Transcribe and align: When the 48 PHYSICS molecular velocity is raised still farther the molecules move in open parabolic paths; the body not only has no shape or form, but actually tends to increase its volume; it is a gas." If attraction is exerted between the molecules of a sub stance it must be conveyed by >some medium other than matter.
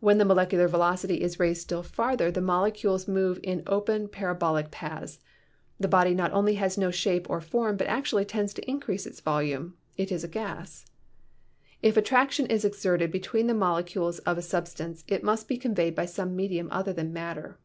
When 0.00 0.18
the 0.18 0.26
48 0.26 0.26
PHYSICS 0.26 0.28
molecular 0.28 0.68
velocity 0.68 1.20
is 1.22 1.40
raised 1.40 1.62
still 1.62 1.82
farther 1.82 2.30
the 2.30 2.42
molecules 2.42 3.08
move 3.08 3.40
in 3.42 3.62
open 3.66 4.06
parabolic 4.08 4.70
paths; 4.70 5.20
the 5.80 5.88
body 5.88 6.12
not 6.12 6.30
only 6.32 6.56
has 6.56 6.76
no 6.76 6.90
shape 6.90 7.30
or 7.30 7.40
form, 7.40 7.78
but 7.78 7.86
actually 7.86 8.26
tends 8.26 8.52
to 8.52 8.70
increase 8.70 9.06
its 9.06 9.20
volume; 9.22 9.72
it 9.96 10.12
is 10.12 10.22
a 10.22 10.28
gas." 10.28 10.84
If 11.80 11.96
attraction 11.96 12.44
is 12.44 12.66
exerted 12.66 13.10
between 13.10 13.46
the 13.46 13.54
molecules 13.54 14.18
of 14.18 14.36
a 14.36 14.42
sub 14.42 14.68
stance 14.68 15.02
it 15.08 15.24
must 15.24 15.48
be 15.48 15.56
conveyed 15.56 15.94
by 15.94 16.04
>some 16.04 16.36
medium 16.36 16.68
other 16.70 16.92
than 16.92 17.14
matter. 17.14 17.58